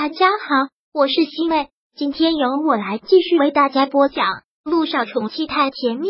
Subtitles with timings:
[0.00, 4.26] 大家好，我是西妹，今天由我来继续为大家播讲
[4.62, 6.06] 《路上宠妻太甜蜜》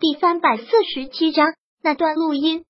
[0.00, 1.52] 第三百四十七章。
[1.82, 2.64] 那段录音，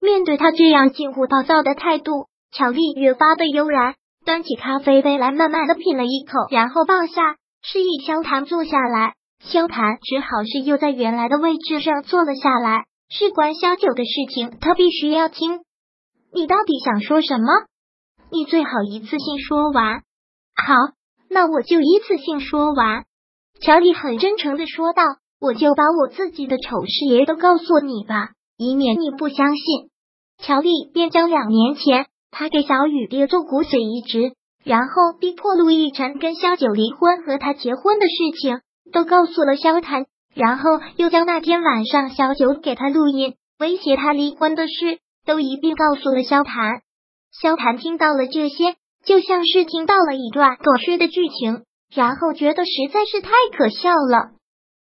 [0.00, 3.94] 面对他这样近乎暴躁的态度，乔丽越发的悠然，
[4.24, 9.14] 端起咖啡杯来，慢慢的品了一口，然后放下，示意萧谈坐下来。
[9.38, 12.86] 萧谈只好是又在原来的位置上坐了下来。
[13.08, 15.60] 事关萧九的事情，他必须要听。
[16.32, 17.46] 你到底想说什么？
[18.30, 20.02] 你最好一次性说完。
[20.54, 20.74] 好，
[21.28, 23.04] 那我就一次性说完。
[23.60, 25.02] 乔丽很真诚的说道
[25.40, 29.90] ：“我就把我自己的丑事也都告诉你吧，以免你不相信。”
[30.38, 38.60] 乔丽便将两年前他给小雨爹做骨髓移植，然后逼迫陆亦辰跟萧九离婚和他结婚的事情
[38.92, 45.00] 都告诉了萧谈，然后又将那天晚上萧九给他录音威胁他离婚的事。
[45.26, 46.82] 都一并告诉了萧谈，
[47.32, 54.32] 萧谈听到了这些，就像是听到了一段狗血的剧情，然后觉得实在是太可笑了。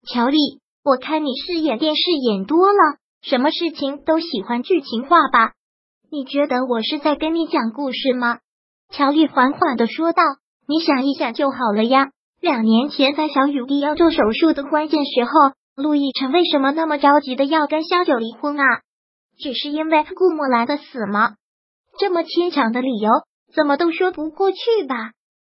[0.07, 0.37] 乔丽，
[0.83, 5.53] 我看你是演电视演多了，什么事情都喜欢剧情化吧？
[6.11, 8.39] 你觉得我是在跟你讲故事吗？
[8.91, 10.21] 乔丽缓缓的说道
[10.67, 12.09] ：“你想一想就好了呀。
[12.39, 15.31] 两年前在小雨滴要做手术的关键时候，
[15.75, 18.63] 陆亦辰为什么那么着急的要跟萧九离婚啊？”
[19.37, 21.35] 只是因为顾墨兰的死吗？
[21.99, 23.09] 这么牵强的理由，
[23.53, 25.11] 怎么都说不过去吧？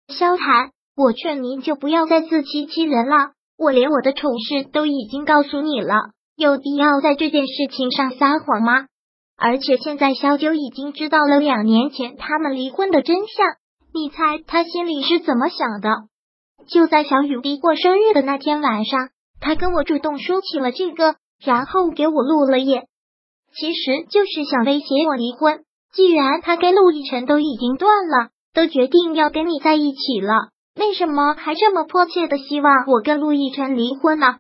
[0.08, 3.32] 萧谈，我劝您就不要再自欺欺人了。
[3.58, 5.96] 我连我的丑事都已经告诉你了，
[6.36, 8.88] 有必要在这件事情上撒谎吗？
[9.38, 13.48] 而且现在萧九已经知道了两年前他们离婚的真相，
[13.94, 15.90] 你猜他心里是怎么想的？
[16.68, 19.10] 就在小雨滴过生日的那天晚上，
[19.42, 22.82] 他跟我主动说起了这个，然后给我录了音。
[23.54, 25.64] 其实就是想威胁我离婚。
[25.94, 34.38] 既然他跟陆亦辰都已经断了，都决定要跟你在一起了，为什么还这么迫切的希望我跟陆亦辰离婚呢？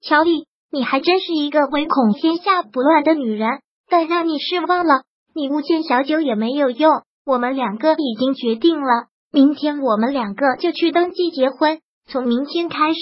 [0.00, 3.60] 乔丽，你还真是一个唯恐天下不乱的女人。
[3.90, 6.90] 但让你失望了，你诬陷小九也没有用。
[7.24, 11.80] 我们两个已经决定了，明天我们两个就去登记结婚。
[12.06, 12.98] 从明天开始，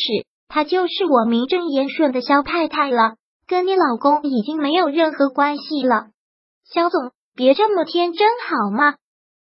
[0.48, 3.14] 她就是我名正言顺的肖太太了。
[3.48, 6.08] 跟你老公已经没有任何关系了，
[6.64, 8.96] 肖总，别这么天真好吗？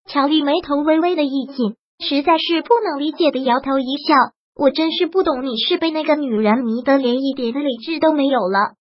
[0.07, 4.15] 乔丽眉头微微的一紧，实在是不能理解的摇头一笑。
[4.55, 8.75] 我真是不懂，你是被那个女人迷得连一点的理智都没有了。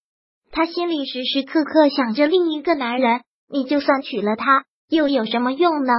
[0.52, 5.94] 她心里时时刻刻想着另一个男人，你就算娶了她，又有什么用呢？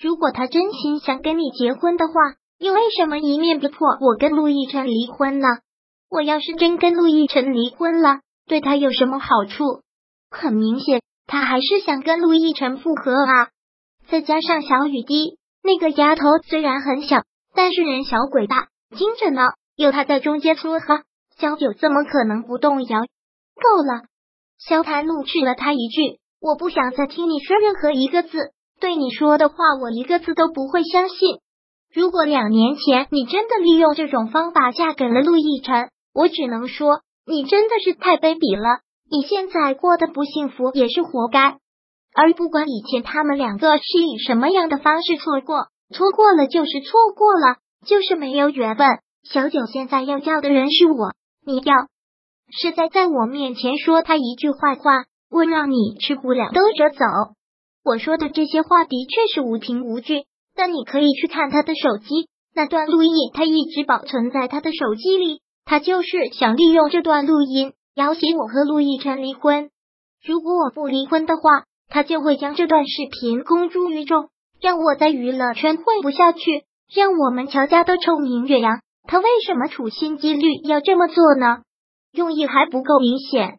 [0.00, 2.14] 如果她真心想跟你结婚的话，
[2.58, 5.46] 又为什么一面不破我跟陆亦辰离婚呢？
[6.08, 9.82] 我要是真跟陆亦辰离婚了，对他有什么好处？
[10.30, 13.48] 很明显，他还是想跟陆亦辰复合啊！
[14.08, 17.22] 再加上小雨滴那个丫头，虽然很小，
[17.54, 19.42] 但是人小鬼大，精着呢。
[19.76, 21.02] 有他在中间撮合，
[21.36, 23.00] 萧九怎么可能不动摇？
[23.00, 24.04] 够了！
[24.58, 31.40] 萧谈怒斥了他一句：“我不想再听你说任何一个字，对你说的话，我一个字都不会相信。
[31.92, 38.80] 如果两年前你真的利用这种方法嫁给了陆亦辰，我只能说。”你真的是太卑鄙了！
[39.10, 41.58] 你现在过得不幸福也是活该。
[42.14, 48.86] 而不管以前他们两个是以什么样的方式错过，错过了就是错过了，就是没有缘分。
[49.28, 51.14] 小九现在要叫的人是我，
[51.44, 51.74] 你要
[52.50, 57.04] 是再在我面前说他一句坏话，我让你吃不了兜着走。
[57.84, 65.40] 我说的这些话的确是无凭无据，但你可以去看他的手机，那段录音他一直保存在他的手机里。
[65.66, 69.68] 他就是想利用这段录音要挟我和陆亦辰离婚。
[70.24, 74.28] 如果我不离婚的话，他就会将这段视频公诸于众，
[74.60, 78.80] 让我在娱乐圈混不下去，让我们乔家都臭名远扬。
[79.08, 81.62] 他为什么处心积虑要这么做呢？
[82.12, 83.58] 用意还不够明显。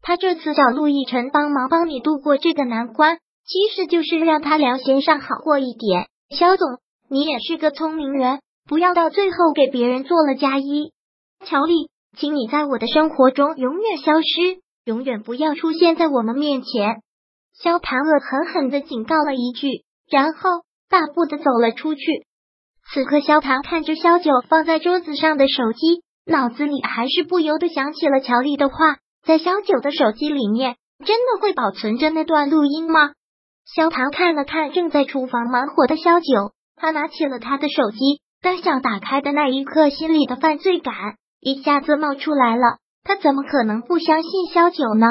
[0.00, 6.06] 他这次找陆亦辰帮忙帮你度过这个难关，其实就是让他良心上好过一点。
[6.30, 6.78] 肖总，
[7.10, 8.38] 你也是个聪明人，
[8.68, 10.92] 不要到最后给别人做了嫁衣。
[11.44, 17.02] 乔丽，请你在我的生活中永远消失，永远不要出现在我们面前。
[17.54, 22.00] 萧谈恶狠狠的警告了一句，然后大步的走了出去。
[22.92, 33.12] 此刻，萧谈看着萧九放在桌子上的手机，脑子里还是不由得想起了乔丽的话：在萧九的手机里面，真的会保存着那段录音吗？
[33.64, 40.94] 萧谈看了看正在厨房忙活的萧九，他拿起了他的手机，刚想打开的那一刻，心里的犯罪感。
[41.40, 45.06] 一下子冒出来了，他怎么可能不相信萧九呢？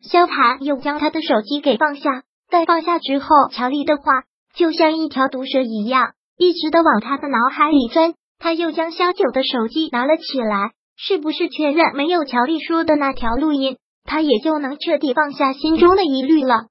[0.00, 4.22] 萧谈又将他的手机给放下，但放下之后，乔丽的话
[4.54, 8.14] 就像一条毒蛇一样，一直的往他的脑海里钻。
[8.38, 16.66] 他又将萧九的手机拿了起来，是不是确认没有乔丽说的那条录音，他也就能彻底放下心中的疑虑了。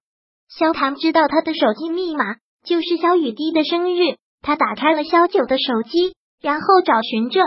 [0.47, 7.42] 萧唐知道他的手机密码就是萧雨滴的生日，他打开了萧九的手机，然后找寻着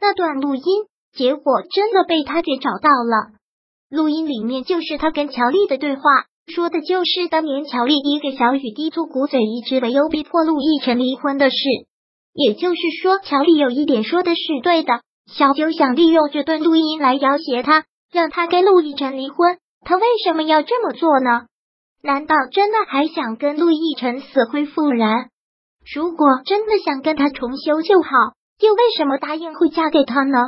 [0.00, 0.62] 那段录音，
[1.12, 3.36] 结果真的被他给找到了。
[3.90, 6.02] 录音里面就是他跟乔丽的对话，
[6.46, 11.56] 说的就是当年乔丽滴给小雨滴做骨髓移植为由逼迫陆亦辰离婚的事。
[12.32, 15.00] 也就是说，乔丽有一点说的是对的。
[15.26, 19.58] 小九想利用这段录音来要挟他，让他跟陆亦辰离婚。
[19.80, 21.46] 他为什么要这么做呢？
[22.02, 25.30] 难道真的还想跟陆亦辰死灰复燃？
[25.94, 28.10] 如果真的想跟他重修旧好，
[28.60, 30.38] 又为什么答应会嫁给他呢？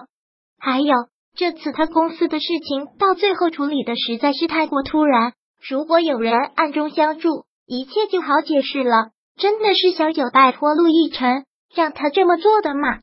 [0.58, 0.94] 还有，
[1.36, 5.32] 这次他公司的事情到最后处理的实在是太过突然。
[5.68, 9.10] 如果有人暗中相助，一切就好解释了。
[9.36, 11.44] 真的是小九拜托陆亦辰。
[11.74, 13.00] 让他这么做的嘛？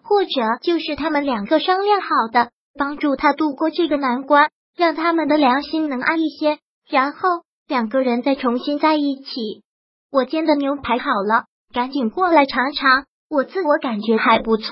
[0.00, 0.30] 或者
[0.62, 6.58] 就是他们两个商量好的，帮助他度过这个难关，让他们的良心能安一些，
[6.88, 7.18] 然后
[7.66, 9.64] 两个人再重新在一起。
[10.12, 13.04] 我煎的牛排好了，赶紧过来尝尝。
[13.28, 14.68] 我自我感觉还不错。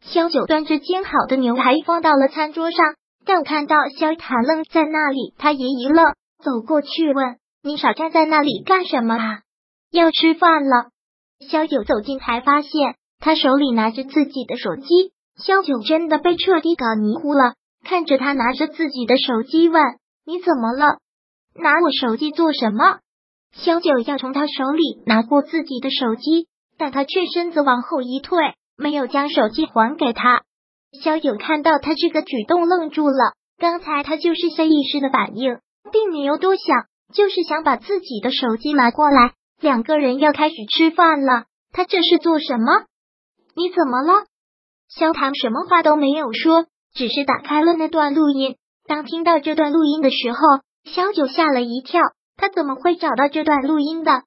[0.00, 2.94] 萧九端着煎好的牛排放到了餐桌上，
[3.24, 9.40] 但看到萧塔愣在那里，他也一愣，走过去问：“你少站在那里干什么啊？
[9.92, 10.90] 要吃饭了。”
[11.48, 15.12] 萧九走近，才发现他手里拿着自己的手机。
[15.36, 19.82] 萧九真的被彻底搞迷糊了，看着他拿着自己的手机，问
[20.26, 20.98] ：“你怎么了？
[21.54, 22.98] 拿我手机做什么？”
[23.54, 30.42] 萧九要从他手里拿过自己的手机，但他却身子往后一退，没有将手机还给他。
[31.02, 33.34] 萧九看到他这个举动，愣住了。
[33.58, 35.58] 刚才他就是下意识的反应，
[35.92, 39.32] 并没有多想，就是想把自己的手机拿过来。
[39.60, 42.84] 两个人要开始吃饭了，他这是做什么？
[43.54, 44.24] 你怎么了？
[44.88, 48.56] 萧唐什么话都没有说，只是打开了那段录音。
[48.86, 50.38] 当听到这段录音的时候，
[50.84, 52.00] 萧九吓了一跳。
[52.36, 54.24] 他怎么会找到这段录音的？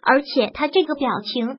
[0.00, 1.58] 而且他这个表情。